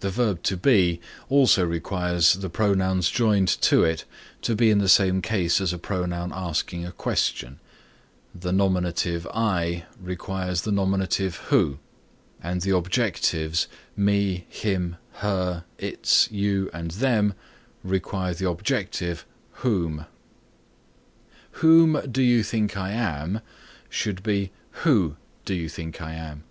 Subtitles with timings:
[0.00, 4.04] The verb To Be also requires the pronouns joined to it
[4.42, 7.60] to be in the same case as a pronoun asking a question;
[8.34, 11.78] The nominative I requires the nominative who
[12.42, 17.34] and the objectives me, him, her, its, you, them,
[17.84, 19.24] require the objective
[19.62, 20.06] whom.
[21.62, 23.40] "Whom do you think I am?"
[23.88, 24.50] should be
[24.82, 25.14] "Who
[25.44, 26.42] do you think I am?"